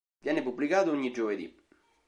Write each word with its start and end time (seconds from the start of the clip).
Viene 0.21 0.41
pubblicato 0.41 0.89
ogni 0.89 1.11
giovedì. 1.11 1.55